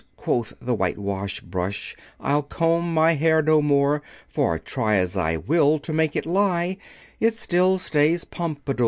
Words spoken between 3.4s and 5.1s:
no more; For try